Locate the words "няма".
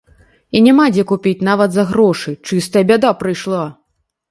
0.67-0.85